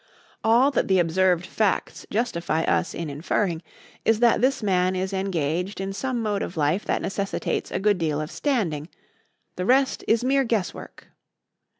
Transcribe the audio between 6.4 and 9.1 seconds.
of life that necessitates a good deal of standing;